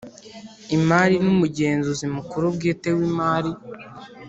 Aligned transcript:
Imari 0.75 1.15
N 1.25 1.27
Umugenzuzi 1.33 2.05
Mukuru 2.15 2.45
Bwite 2.55 2.89
W 2.97 2.99
Imari 3.09 3.51